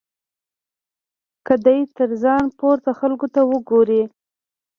[1.45, 4.03] که دی تر ځان پورته خلکو ته وګوري.